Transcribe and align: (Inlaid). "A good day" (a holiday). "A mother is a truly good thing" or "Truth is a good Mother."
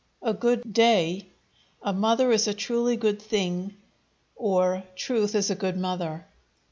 (Inlaid). 0.23 0.35
"A 0.35 0.39
good 0.39 0.73
day" 0.73 1.05
(a 1.11 1.13
holiday). 1.13 1.27
"A 1.83 1.93
mother 1.93 2.31
is 2.31 2.47
a 2.47 2.55
truly 2.55 2.97
good 2.97 3.21
thing" 3.21 3.75
or 4.35 4.83
"Truth 4.95 5.35
is 5.35 5.51
a 5.51 5.55
good 5.55 5.77
Mother." 5.77 6.25